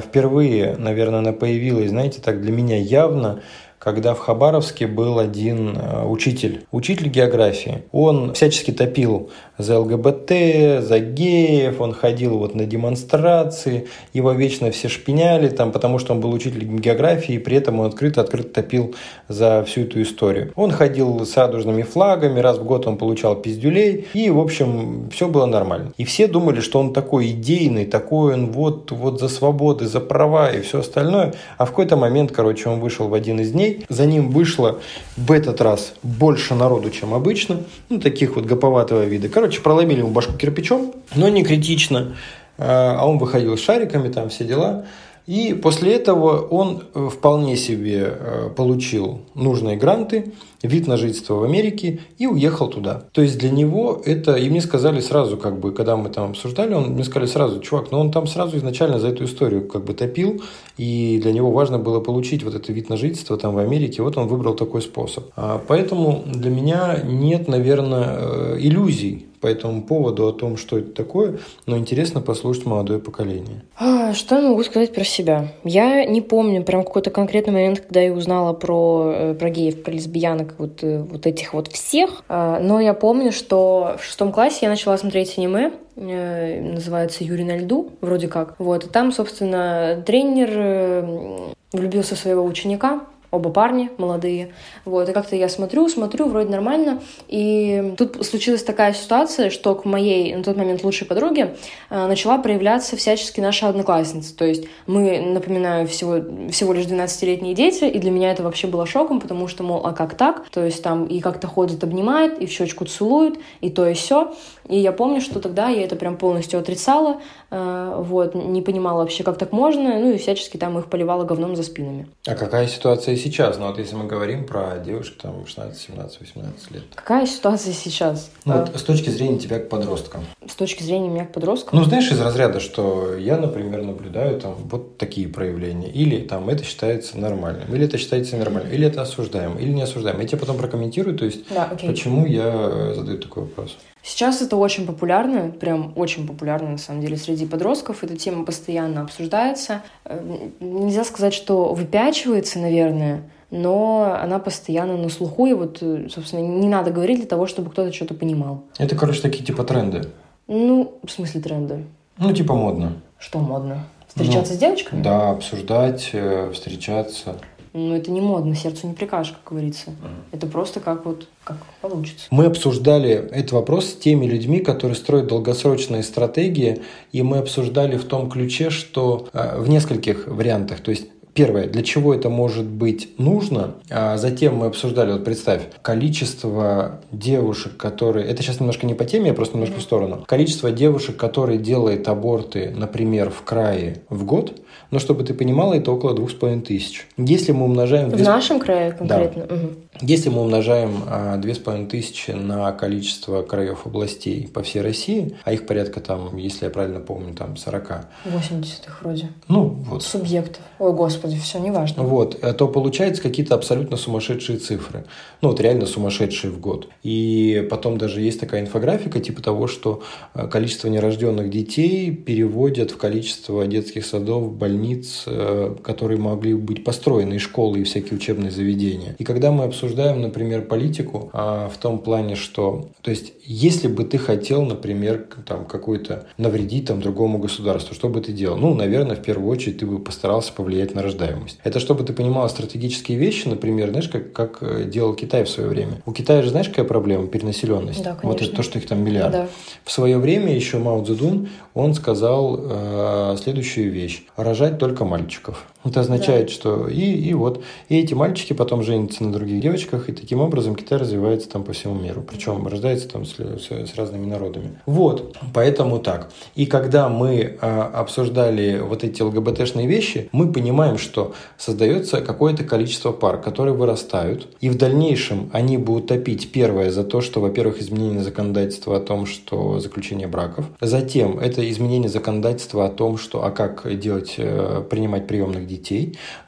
[0.05, 3.43] впервые, наверное, она появилась, знаете, так для меня явно,
[3.83, 7.83] когда в Хабаровске был один э, учитель, учитель географии.
[7.90, 14.88] Он всячески топил за ЛГБТ, за геев, он ходил вот на демонстрации, его вечно все
[14.88, 18.95] шпиняли, там, потому что он был учителем географии, и при этом он открыто-открыто топил
[19.27, 20.53] за всю эту историю.
[20.55, 25.27] Он ходил с радужными флагами, раз в год он получал пиздюлей, и, в общем, все
[25.27, 25.92] было нормально.
[25.97, 30.53] И все думали, что он такой идейный, такой он вот, вот за свободы, за права
[30.53, 31.35] и все остальное.
[31.59, 34.81] А в какой-то момент, короче, он вышел в один из дней, за ним вышло
[35.17, 39.29] в этот раз больше народу, чем обычно, ну, таких вот гоповатого вида.
[39.29, 42.17] Короче, проломили ему башку кирпичом, но не критично.
[42.59, 44.85] А, а он выходил с шариками, там все дела.
[45.27, 50.33] И после этого он э, вполне себе э, получил нужные гранты,
[50.63, 53.05] вид на жительство в Америке и уехал туда.
[53.13, 56.75] То есть для него это, и мне сказали сразу, как бы, когда мы там обсуждали,
[56.75, 59.85] он мне сказали сразу, чувак, но ну он там сразу изначально за эту историю как
[59.85, 60.43] бы топил,
[60.77, 64.17] и для него важно было получить вот это вид на жительство там в Америке, вот
[64.17, 65.25] он выбрал такой способ.
[65.37, 70.93] А поэтому для меня нет, наверное, э, иллюзий по этому поводу о том, что это
[70.93, 73.63] такое, но интересно послушать молодое поколение.
[73.77, 75.49] А, что я могу сказать про себя?
[75.65, 79.91] Я не помню прям какой-то конкретный момент, когда я узнала про, э, про геев, про
[79.91, 84.59] лесбиянок, вот, э, вот этих вот всех, а, но я помню, что в шестом классе
[84.63, 88.55] я начала смотреть аниме, э, называется «Юрий на льду», вроде как.
[88.61, 93.01] Вот, и там, собственно, тренер влюбился в своего ученика,
[93.33, 94.53] оба парни молодые.
[94.85, 97.03] Вот, и как-то я смотрю, смотрю, вроде нормально.
[97.29, 101.57] И тут случилась такая ситуация, что к моей на тот момент лучшей подруге
[101.90, 104.37] э, начала проявляться всячески наша одноклассница.
[104.37, 108.87] То есть мы, напоминаю, всего, всего лишь 12-летние дети, и для меня это вообще было
[108.87, 110.49] шоком, потому что, мол, а как так?
[110.51, 114.35] То есть там и как-то ходит, обнимает, и в щечку целует, и то, и все.
[114.73, 119.23] И я помню, что тогда я это прям полностью отрицала, э, вот, не понимала вообще,
[119.23, 122.07] как так можно, ну и всячески там их поливала говном за спинами.
[122.27, 123.59] А какая ситуация сейчас?
[123.59, 126.85] Ну вот если мы говорим про девушек там 16, 17, 18 лет.
[126.95, 128.31] Какая ситуация сейчас?
[128.47, 130.23] Ну, вот, с точки зрения тебя к подросткам.
[130.49, 131.79] С точки зрения меня к подросткам?
[131.79, 135.91] Ну, знаешь, из разряда, что я, например, наблюдаю там вот такие проявления.
[135.91, 140.19] Или там это считается нормальным, или это считается нормальным, или это осуждаем, или не осуждаем.
[140.19, 143.77] Я тебе потом прокомментирую, то есть да, почему я задаю такой вопрос.
[144.03, 148.03] Сейчас это очень популярно, прям очень популярно на самом деле среди подростков.
[148.03, 149.83] Эта тема постоянно обсуждается.
[150.05, 150.21] Э,
[150.59, 156.69] нельзя сказать, что выпячивается, наверное, но она постоянно на слуху, и вот, э, собственно, не
[156.69, 158.65] надо говорить для того, чтобы кто-то что-то понимал.
[158.77, 160.09] Это, короче, такие типа тренды.
[160.49, 161.85] Ну, в смысле тренды?
[162.19, 162.95] Ну, типа модно.
[163.19, 163.87] Что модно?
[164.09, 165.03] Встречаться ну, с девочками?
[165.03, 167.37] Да, обсуждать, э, встречаться.
[167.75, 169.95] Ну, это не модно, сердцу не прикажешь, как говорится.
[170.31, 172.27] Это просто как вот как получится.
[172.31, 176.83] Мы обсуждали этот вопрос с теми людьми, которые строят долгосрочные стратегии,
[177.13, 180.81] и мы обсуждали в том ключе, что э, в нескольких вариантах.
[180.81, 185.62] То есть Первое, для чего это может быть нужно, а затем мы обсуждали, вот представь,
[185.81, 190.71] количество девушек, которые, это сейчас немножко не по теме, я просто немножко в сторону, количество
[190.71, 194.61] девушек, которые делают аборты, например, в крае в год,
[194.92, 197.07] но чтобы ты понимала, это около двух с половиной тысяч.
[197.16, 198.11] Если мы умножаем...
[198.11, 198.25] В 2...
[198.25, 199.47] нашем крае конкретно?
[199.47, 199.55] Да.
[199.55, 199.71] Угу.
[200.03, 205.37] Если мы умножаем а, две с половиной тысячи на количество краев областей по всей России,
[205.45, 208.07] а их порядка там, если я правильно помню, там 40.
[208.25, 209.31] 80 их вроде.
[209.49, 210.03] Ну, вот.
[210.03, 210.62] Субъектов.
[210.79, 212.03] Ой, господи, все, неважно.
[212.03, 215.05] Вот, э, то получается какие-то абсолютно сумасшедшие цифры.
[215.41, 216.89] Ну, вот реально сумасшедшие в год.
[217.03, 220.03] И потом даже есть такая инфографика, типа того, что
[220.35, 227.35] э, количество нерожденных детей переводят в количество детских садов, больниц, э, которые могли быть построены,
[227.35, 229.17] и школы, и всякие учебные заведения.
[229.19, 234.05] И когда мы обсуждаем, например, политику а, в том плане, что, то есть, если бы
[234.05, 238.57] ты хотел, например, там, какой-то навредить там другому государству, что бы ты делал?
[238.57, 241.59] Ну, наверное, в первую очередь ты бы постарался повлиять на рождаемость.
[241.64, 245.68] Это чтобы ты понимала стратегические вещи, например, знаешь, как, как э, делал Китай в свое
[245.68, 246.03] время.
[246.07, 247.27] У Китая же знаешь, какая проблема?
[247.27, 248.03] Перенаселенность.
[248.03, 249.33] Да, вот это то, что их там миллиард.
[249.33, 249.48] Да.
[249.85, 254.25] В свое время еще Мао Цзэдун, он сказал э, следующую вещь.
[254.37, 255.66] Рожать только мальчиков.
[255.85, 256.53] Это означает, да.
[256.53, 260.75] что и, и вот, и эти мальчики потом женятся на других девочках, и таким образом
[260.75, 262.23] Китай развивается там по всему миру.
[262.23, 264.79] Причем рождается там с, с, с разными народами.
[264.87, 266.31] Вот, поэтому так.
[266.55, 273.12] И когда мы а, обсуждали вот эти ЛГБТшные вещи, мы понимаем, что создается какое-то количество
[273.12, 278.23] пар, которые вырастают, и в дальнейшем они будут топить первое за то, что, во-первых, изменение
[278.23, 283.87] законодательства о том, что заключение браков, затем это изменение законодательства о том, что, а как
[283.99, 285.72] делать, э, принимать приемных детей.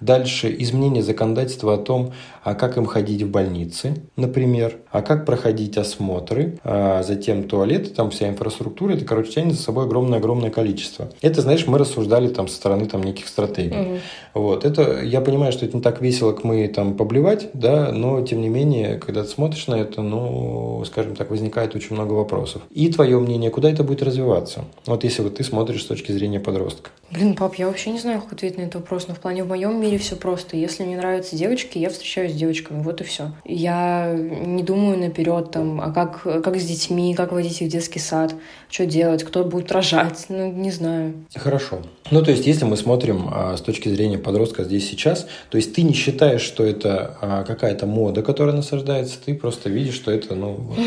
[0.01, 2.13] Дальше изменение законодательства о том,
[2.45, 8.11] а как им ходить в больницы, например, а как проходить осмотры, а затем туалеты, там
[8.11, 11.09] вся инфраструктура, это, короче, тянет за собой огромное-огромное количество.
[11.23, 13.81] Это, знаешь, мы рассуждали там со стороны там неких стратегий.
[13.81, 13.99] Угу.
[14.35, 18.21] Вот, это, я понимаю, что это не так весело, как мы там поблевать, да, но,
[18.23, 22.63] тем не менее, когда ты смотришь на это, ну, скажем так, возникает очень много вопросов.
[22.71, 24.65] И твое мнение, куда это будет развиваться?
[24.85, 26.91] Вот если вот ты смотришь с точки зрения подростка.
[27.11, 29.49] Блин, пап, я вообще не знаю, как ответить на этот вопрос, но в плане в
[29.49, 30.57] моем мире все просто.
[30.57, 33.33] Если мне нравятся девочки, я встречаюсь с девочками, вот и все.
[33.45, 37.99] Я не думаю наперед, там, а как, как с детьми, как водить их в детский
[37.99, 38.35] сад,
[38.69, 41.15] что делать, кто будет рожать, ну, не знаю.
[41.35, 41.79] Хорошо.
[42.11, 45.75] Ну, то есть, если мы смотрим а, с точки зрения подростка здесь сейчас, то есть
[45.75, 50.35] ты не считаешь, что это а, какая-то мода, которая насаждается, ты просто видишь, что это,
[50.35, 50.55] ну...
[50.55, 50.79] Вот.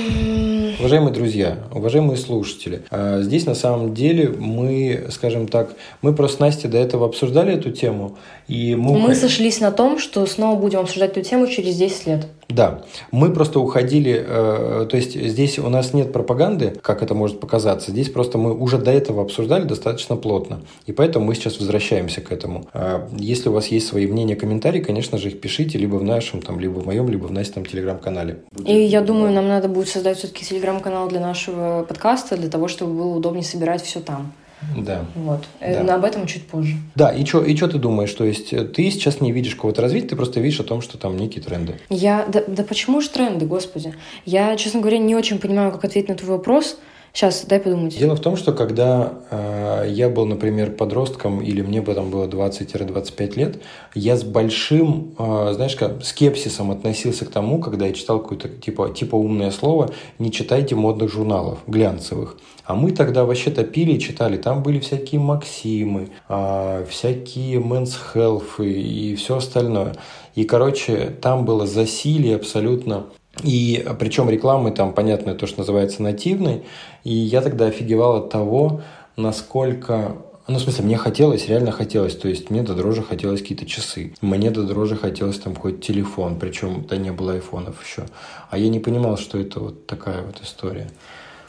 [0.80, 6.40] Уважаемые друзья, уважаемые слушатели, а, здесь на самом деле мы, скажем так, мы просто с
[6.40, 8.98] Настей до этого обсуждали эту тему, и мы...
[9.00, 12.28] Мы сошлись на том, что снова будем обсуждать эту тему через 10 лет.
[12.50, 17.42] Да, мы просто уходили, э, то есть здесь у нас нет пропаганды, как это может
[17.42, 22.22] показаться, здесь просто мы уже до этого обсуждали достаточно плотно, и поэтому мы сейчас возвращаемся
[22.22, 22.66] к этому.
[22.74, 26.42] Э, если у вас есть свои мнения, комментарии, конечно же, их пишите либо в нашем,
[26.42, 28.40] там, либо в моем, либо в Настином телеграм-канале.
[28.66, 32.94] И я думаю, нам надо будет создать все-таки телеграм-канал для нашего подкаста, для того, чтобы
[32.94, 34.32] было удобнее собирать все там.
[34.76, 35.06] Да.
[35.16, 35.46] Вот.
[35.60, 35.96] Э, да.
[35.96, 36.76] Об этом чуть позже.
[36.96, 38.12] Да, и что и чё ты думаешь?
[38.14, 40.98] То есть э, ты сейчас не видишь какого-то развития, ты просто видишь о том, что
[40.98, 41.76] там некие тренды.
[41.90, 42.26] Я...
[42.28, 43.94] Да, да почему же тренды, господи?
[44.26, 46.80] Я, честно говоря, не очень понимаю, как ответить на твой вопрос.
[47.14, 47.98] Сейчас, дай подумать.
[47.98, 52.28] Дело в том, что когда э, я был, например, подростком, или мне бы там было
[52.28, 53.60] 20-25 лет,
[53.96, 58.90] я с большим, э, знаешь, как скепсисом относился к тому, когда я читал какое-то типа,
[58.90, 59.90] типа умное слово
[60.20, 62.38] «не читайте модных журналов глянцевых».
[62.66, 64.36] А мы тогда вообще топили и читали.
[64.36, 69.96] Там были всякие Максимы, э, всякие Men's Health и, и все остальное.
[70.36, 73.06] И, короче, там было засилие абсолютно
[73.44, 76.64] и причем рекламы там, понятно, то, что называется нативной.
[77.04, 78.82] И я тогда офигевал от того,
[79.16, 82.16] насколько ну, в смысле, мне хотелось, реально хотелось.
[82.16, 84.14] То есть, мне до дрожи хотелось какие-то часы.
[84.22, 86.40] Мне до дрожи хотелось там хоть телефон.
[86.40, 88.06] Причем, да не было айфонов еще.
[88.50, 90.90] А я не понимал, что это вот такая вот история.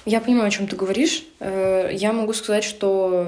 [0.09, 1.23] Я понимаю, о чем ты говоришь.
[1.39, 3.27] Э, я могу сказать, что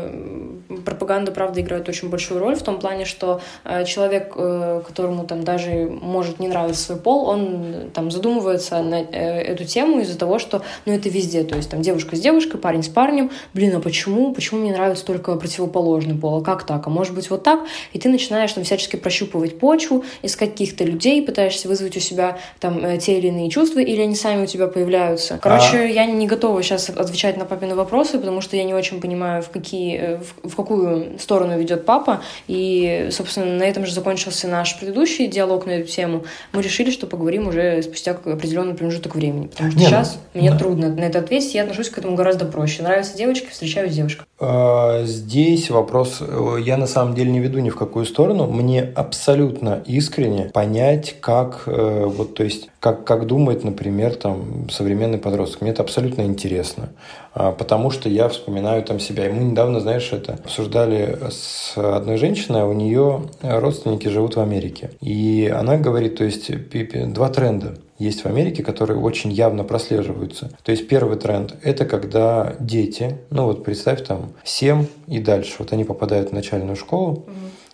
[0.86, 5.44] пропаганда, правда, играет очень большую роль в том плане, что э, человек, э, которому там
[5.44, 10.62] даже может не нравиться свой пол, он там задумывается на эту тему из-за того, что,
[10.86, 14.32] ну, это везде, то есть там девушка с девушкой, парень с парнем, блин, а почему,
[14.32, 17.60] почему мне нравится только противоположный пол, а как так, а может быть вот так,
[17.92, 22.98] и ты начинаешь там всячески прощупывать почву, искать каких-то людей, пытаешься вызвать у себя там
[22.98, 25.38] те или иные чувства, или они сами у тебя появляются.
[25.42, 25.84] Короче, а...
[25.84, 29.50] я не готова сейчас отвечать на папины вопросы, потому что я не очень понимаю, в,
[29.50, 32.20] какие, э, в, в какую сторону ведет папа.
[32.46, 36.24] И, собственно, на этом же закончился наш предыдущий диалог на эту тему.
[36.52, 39.48] Мы решили, что поговорим уже спустя определенный промежуток времени.
[39.48, 40.58] Потому что не, сейчас ну, мне да.
[40.58, 42.82] трудно на это ответить, я отношусь к этому гораздо проще.
[42.82, 44.24] Нравятся девочки, встречаюсь с девушкой.
[44.38, 48.46] А, здесь вопрос, э, я на самом деле не веду ни в какую сторону.
[48.46, 55.18] Мне абсолютно искренне понять, как, э, вот, то есть, как, как думает, например, там, современный
[55.18, 55.60] подросток.
[55.60, 56.88] Мне это абсолютно интересно.
[57.34, 59.28] А, потому что я вспоминаю там себя.
[59.28, 64.40] И мы недавно, знаешь, это обсуждали с одной женщиной, а у нее родственники живут в
[64.40, 64.90] Америке.
[65.02, 66.50] И она говорит, то есть
[67.12, 70.50] два тренда есть в Америке, которые очень явно прослеживаются.
[70.62, 75.74] То есть первый тренд– это когда дети, ну вот представь там 7 и дальше, вот
[75.74, 77.26] они попадают в начальную школу,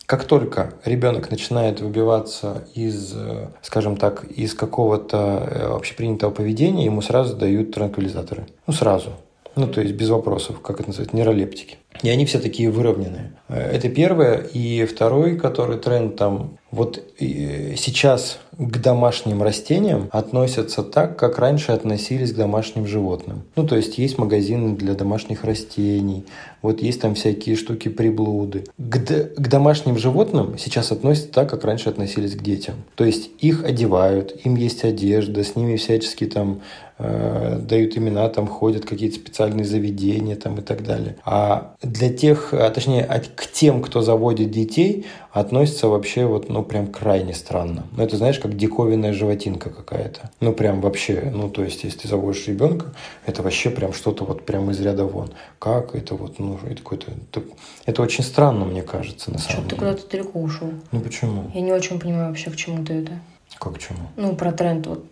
[0.06, 3.14] Как только ребенок начинает выбиваться из,
[3.60, 8.46] скажем так, из какого-то э, общепринятого поведения, ему сразу дают транквилизаторы.
[8.68, 9.10] Ну, сразу.
[9.56, 11.78] Ну, то есть без вопросов, как это называется, нейролептики.
[12.02, 13.32] И они все такие выровненные.
[13.48, 14.42] Это первое.
[14.52, 22.32] И второй, который тренд там, вот сейчас к домашним растениям относятся так, как раньше относились
[22.32, 23.42] к домашним животным.
[23.54, 26.24] Ну, то есть есть магазины для домашних растений,
[26.62, 28.64] вот есть там всякие штуки приблуды.
[28.76, 32.74] К, к домашним животным сейчас относятся так, как раньше относились к детям.
[32.94, 36.62] То есть их одевают, им есть одежда, с ними всячески там
[36.98, 41.16] э, дают имена, там ходят какие-то специальные заведения там и так далее.
[41.24, 43.04] А для тех, а точнее,
[43.36, 47.84] к тем, кто заводит детей, относится вообще вот, ну, прям крайне странно.
[47.96, 50.30] Ну, это, знаешь, как диковинная животинка какая-то.
[50.40, 52.94] Ну, прям вообще, ну, то есть, если ты заводишь ребенка,
[53.26, 55.32] это вообще прям что-то вот прям из ряда вон.
[55.58, 57.10] Как это вот, ну, это какой-то...
[57.10, 57.42] Это,
[57.86, 59.70] это очень странно, мне кажется, на самом деле.
[59.70, 60.70] ты куда-то далеко ушел.
[60.92, 61.50] Ну, почему?
[61.54, 63.12] Я не очень понимаю вообще, к чему ты это.
[63.58, 63.98] Как к чему?
[64.16, 65.04] Ну, про тренд вот.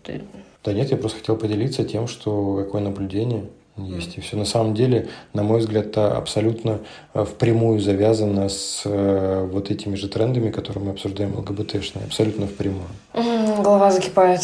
[0.63, 3.45] Да нет, я просто хотел поделиться тем, что какое наблюдение.
[3.77, 4.17] Есть.
[4.17, 6.79] И все на самом деле, на мой взгляд, это абсолютно
[7.13, 12.05] э, впрямую завязано с э, вот этими же трендами, которые мы обсуждаем ЛГБТшные.
[12.05, 12.87] Абсолютно впрямую.
[13.13, 14.41] Голова закипает.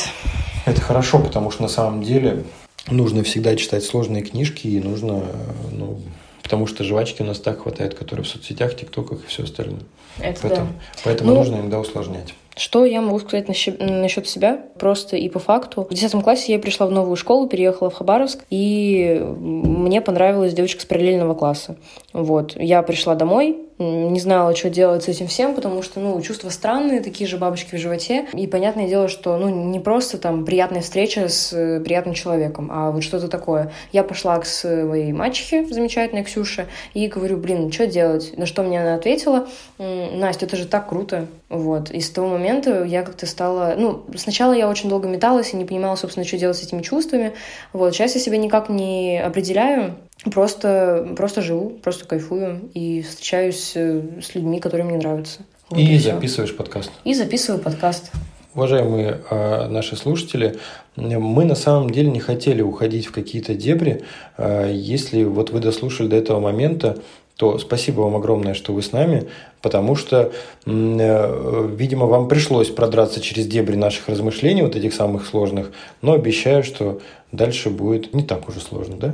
[0.65, 2.43] Это хорошо, потому что на самом деле
[2.89, 5.23] нужно всегда читать сложные книжки и нужно, э,
[5.71, 5.99] ну,
[6.43, 9.81] потому что жвачки у нас так хватает, которые в соцсетях, тиктоках и все остальное.
[10.19, 11.01] Это поэтому да.
[11.03, 12.33] поэтому Ну, нужно иногда усложнять.
[12.55, 14.61] Что я могу сказать насчет, себя?
[14.77, 15.87] Просто и по факту.
[15.89, 20.81] В 10 классе я пришла в новую школу, переехала в Хабаровск, и мне понравилась девочка
[20.81, 21.77] с параллельного класса.
[22.13, 22.55] Вот.
[22.55, 27.01] Я пришла домой, не знала, что делать с этим всем, потому что, ну, чувства странные,
[27.01, 28.27] такие же бабочки в животе.
[28.33, 32.91] И понятное дело, что, ну, не просто там приятная встреча с э, приятным человеком, а
[32.91, 33.71] вот что-то такое.
[33.91, 38.37] Я пошла к своей мачехе, замечательной Ксюше, и говорю, блин, что делать?
[38.37, 41.27] На что мне она ответила, «М, Настя, это же так круто.
[41.49, 41.91] Вот.
[41.91, 43.75] И с того момента я как-то стала...
[43.77, 47.33] Ну, сначала я очень долго металась и не понимала, собственно, что делать с этими чувствами.
[47.73, 47.93] Вот.
[47.93, 49.95] Сейчас я себя никак не определяю.
[50.29, 55.39] Просто, просто живу, просто кайфую и встречаюсь э, с людьми, которые мне нравятся.
[55.69, 56.13] Вот и всё.
[56.13, 56.91] записываешь подкаст.
[57.03, 58.11] И записываю подкаст.
[58.53, 60.57] Уважаемые э, наши слушатели,
[60.95, 64.03] мы на самом деле не хотели уходить в какие-то дебри.
[64.37, 66.97] Э, если вот вы дослушали до этого момента,
[67.35, 69.27] то спасибо вам огромное, что вы с нами,
[69.61, 70.31] потому что,
[70.65, 75.71] э, видимо, вам пришлось продраться через дебри наших размышлений, вот этих самых сложных,
[76.03, 79.11] но обещаю, что дальше будет не так уже сложно, да?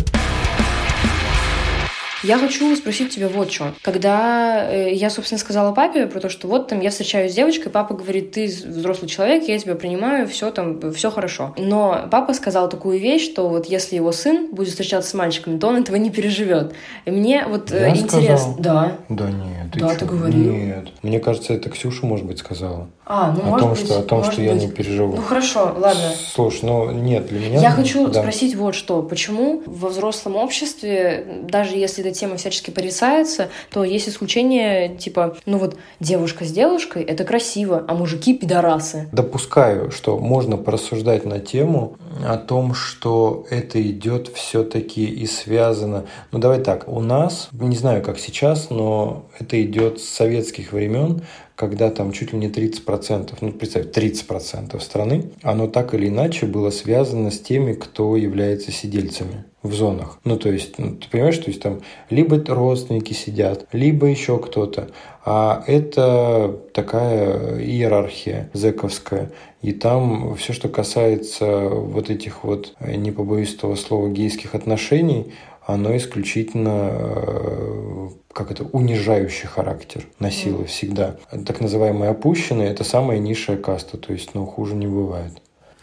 [2.24, 3.74] Я хочу спросить тебя вот что.
[3.82, 7.72] Когда э, я, собственно, сказала папе про то, что вот там я встречаюсь с девочкой,
[7.72, 11.54] папа говорит, ты взрослый человек, я тебя принимаю, все там, все хорошо.
[11.58, 15.68] Но папа сказал такую вещь, что вот если его сын будет встречаться с мальчиками, то
[15.68, 16.74] он этого не переживет.
[17.06, 18.38] И мне вот э, Я интересно.
[18.38, 18.56] сказал?
[18.60, 18.98] Да.
[19.10, 20.00] Да нет, Да, чё?
[20.00, 20.54] ты говорил.
[20.54, 20.88] Нет.
[21.04, 22.88] Мне кажется, это Ксюша, может быть, сказала.
[23.10, 24.64] А, ну о может том, быть, что, о том, может что я быть.
[24.64, 25.16] не переживу.
[25.16, 26.12] Ну хорошо, ладно.
[26.34, 27.62] Слушай, ну нет, для меня...
[27.62, 28.20] Я хочу да.
[28.22, 29.02] спросить вот что.
[29.02, 35.58] Почему во взрослом обществе, даже если эта тема всячески порицается, то есть исключение, типа, ну
[35.58, 39.10] вот девушка с девушкой— это красиво, а мужики— пидорасы.
[39.12, 46.06] Допускаю, что можно порассуждать на тему о том, что это идет все-таки и связано.
[46.32, 51.22] Ну давай так, у нас, не знаю как сейчас, но это идет с советских времен,
[51.58, 56.70] когда там чуть ли не 30%, ну представь, 30% страны, оно так или иначе было
[56.70, 60.20] связано с теми, кто является сидельцами в зонах.
[60.24, 64.90] Ну, то есть, ну, ты понимаешь, то есть там либо родственники сидят, либо еще кто-то.
[65.26, 69.32] А это такая иерархия зэковская.
[69.64, 75.34] И там все, что касается вот этих вот, э, не побоюсь этого слова, гейских отношений,
[75.68, 81.18] оно исключительно, э, как это, унижающий характер носило всегда.
[81.46, 85.34] Так называемые опущенные– это самая низшая каста, то есть, ну, хуже не бывает.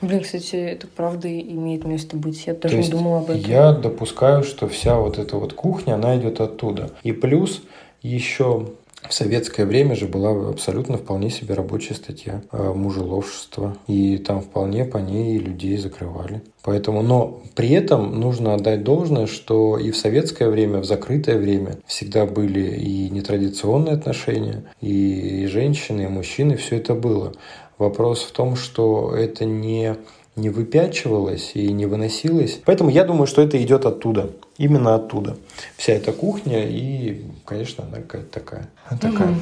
[0.00, 2.46] Блин, кстати, это правда имеет место быть.
[2.46, 3.40] Я То даже не есть думала об этом.
[3.50, 6.90] я допускаю, что вся вот эта вот кухня, она идет оттуда.
[7.02, 7.62] И плюс
[8.02, 8.68] еще
[9.08, 13.76] в советское время же была абсолютно вполне себе рабочая статья э, мужеложества.
[13.86, 16.42] И там вполне по ней людей закрывали.
[16.62, 21.78] Поэтому, но при этом нужно отдать должное, что и в советское время, в закрытое время
[21.86, 27.32] всегда были и нетрадиционные отношения, и женщины, и мужчины, все это было.
[27.76, 29.96] Вопрос в том, что это не
[30.36, 32.60] не выпячивалось и не выносилось.
[32.64, 34.30] Поэтому я думаю, что это идет оттуда.
[34.58, 35.36] Именно оттуда.
[35.76, 38.70] Вся эта кухня и, конечно, она какая-то такая.
[39.00, 39.28] такая.
[39.28, 39.40] Мгм.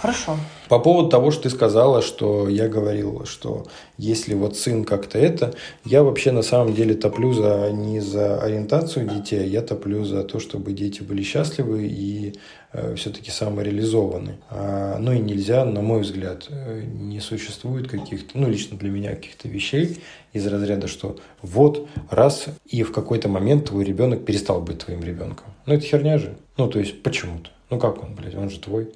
[0.00, 0.38] Хорошо.
[0.70, 3.66] По поводу того, что ты сказала, что я говорил, что
[3.98, 5.52] если вот сын как-то это,
[5.84, 10.24] я вообще на самом деле топлю за не за ориентацию детей, а я топлю за
[10.24, 12.34] то, чтобы дети были счастливы и
[12.72, 14.38] э, все-таки самореализованы.
[14.48, 19.10] А, ну и нельзя, на мой взгляд, э, не существует каких-то, ну лично для меня
[19.10, 19.98] каких-то вещей
[20.32, 25.48] из разряда, что вот раз и в какой-то момент твой ребенок перестал быть твоим ребенком.
[25.66, 26.38] Ну это херня же.
[26.56, 27.50] Ну то есть почему-то.
[27.68, 28.92] Ну как он, блядь, он же твой.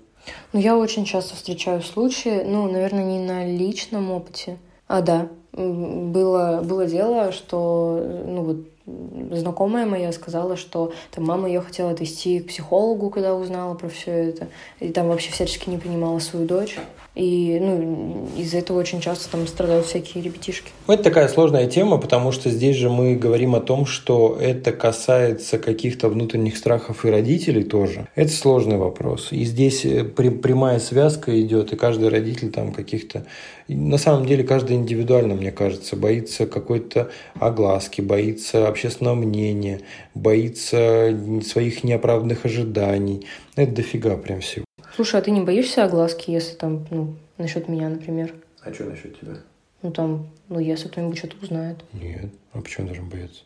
[0.53, 4.59] Ну, я очень часто встречаю случаи, ну, наверное, не на личном опыте.
[4.87, 11.61] А, да, было, было дело, что, ну, вот, знакомая моя сказала, что там мама ее
[11.61, 14.49] хотела отвезти к психологу, когда узнала про все это,
[14.81, 16.79] и там вообще всячески не понимала свою дочь.
[17.15, 20.71] И, ну, из-за этого очень часто там страдают всякие ребятишки.
[20.89, 24.73] Ну, Это такая сложная тема, потому что здесь же мы говорим о том, что это
[24.73, 28.09] касается каких-то внутренних страхов и родителей тоже.
[28.17, 29.29] Это сложный вопрос.
[29.31, 33.27] И здесь э, прямая связка идет, и каждый родитель там каких-то...
[33.69, 39.83] На самом деле каждый индивидуально, мне кажется, боится какой-то огласки, боится общественного мнения,
[40.15, 43.25] боится своих неоправданных ожиданий.
[43.55, 44.65] Это дофига прям всего.
[44.95, 48.35] Слушай, а ты не боишься огласки, если там, ну, насчет меня, например?
[48.63, 49.37] А что насчет тебя?
[49.83, 51.85] Ну, там, ну, если кто-нибудь что-то узнает.
[51.93, 52.31] Нет.
[52.53, 53.43] А почему должен бояться?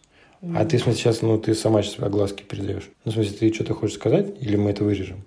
[0.54, 2.90] А ты, в смысле, сейчас, ну, ты сама сейчас огласки передаешь.
[3.04, 5.24] Ну, в смысле, ты что-то хочешь сказать, или мы это вырежем?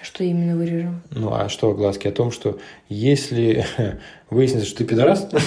[0.00, 1.02] Что именно вырежем?
[1.10, 2.06] Ну, а что огласки?
[2.08, 3.64] О том, что если
[4.30, 5.28] выяснится, что ты пидорас...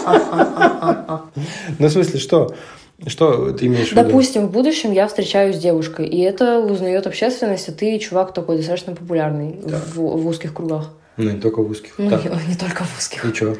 [1.78, 2.54] Ну, в смысле, что?
[3.06, 4.02] Что ты имеешь в виду?
[4.04, 8.56] Допустим, в будущем я встречаюсь с девушкой, и это узнает общественность, а ты чувак такой
[8.58, 10.92] достаточно популярный в, в узких кругах.
[11.16, 11.94] Ну, не только в узких.
[11.98, 12.24] Ну, Так.
[12.48, 13.24] не, только в узких.
[13.24, 13.56] И что?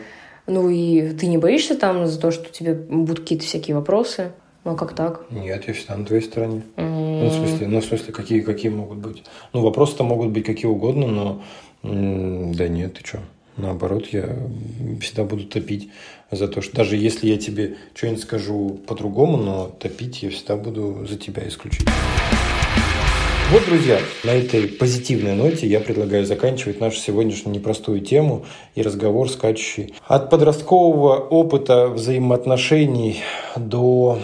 [0.46, 4.32] Ну и ты не боишься там за то, что тебе будут какие-то всякие вопросы?
[4.64, 5.24] Ну а как так?
[5.30, 6.62] Нет, я всегда на твоей стороне.
[6.76, 9.24] М, Ну, в смысле, ну, в смысле, какие, какие могут быть?
[9.52, 11.42] Ну, вопросы-то могут быть какие угодно, но...
[11.82, 13.20] Да нет, ты что?
[13.56, 14.28] Наоборот, я
[15.00, 15.90] всегда буду топить
[16.30, 21.06] за то, что даже если я тебе что-нибудь скажу по-другому, но топить я всегда буду
[21.08, 21.92] за тебя исключительно.
[23.50, 28.44] Вот, друзья, на этой позитивной ноте я предлагаю заканчивать нашу сегодняшнюю непростую тему
[28.76, 33.24] и разговор, скачущий от подросткового опыта взаимоотношений
[33.56, 34.20] до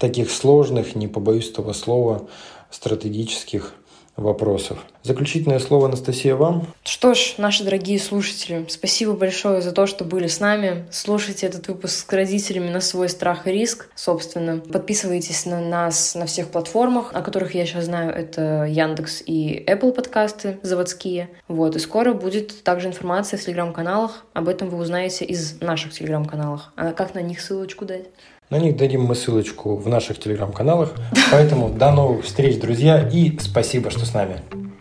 [0.00, 2.26] таких сложных, не побоюсь этого слова,
[2.70, 3.74] стратегических
[4.16, 4.78] вопросов.
[5.02, 6.66] Заключительное слово, Анастасия, вам.
[6.84, 10.86] Что ж, наши дорогие слушатели, спасибо большое за то, что были с нами.
[10.90, 14.58] Слушайте этот выпуск с родителями на свой страх и риск, собственно.
[14.58, 18.12] Подписывайтесь на нас на всех платформах, о которых я сейчас знаю.
[18.12, 21.30] Это Яндекс и Apple подкасты заводские.
[21.48, 24.24] Вот, и скоро будет также информация в телеграм-каналах.
[24.34, 26.70] Об этом вы узнаете из наших телеграм-каналов.
[26.76, 28.06] А как на них ссылочку дать?
[28.52, 30.92] На них дадим мы ссылочку в наших телеграм-каналах.
[31.30, 34.40] Поэтому до новых встреч, друзья, и спасибо, что с нами.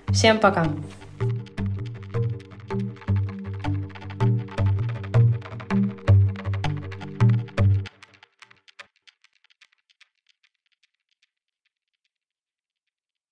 [0.10, 0.68] Всем пока!